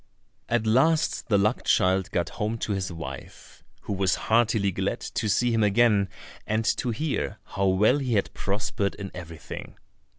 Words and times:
At 0.49 0.65
last 0.65 1.27
the 1.29 1.37
luck 1.37 1.63
child 1.63 2.09
got 2.09 2.29
home 2.41 2.57
to 2.57 2.71
his 2.71 2.91
wife, 2.91 3.63
who 3.81 3.93
was 3.93 4.15
heartily 4.31 4.71
glad 4.71 4.99
to 4.99 5.29
see 5.29 5.51
him 5.51 5.61
again, 5.61 6.09
and 6.47 6.65
to 6.77 6.89
hear 6.89 7.37
how 7.43 7.67
well 7.67 7.99
he 7.99 8.13
had 8.15 8.33
prospered 8.33 8.95
in 8.95 9.11
everything. 9.13 9.77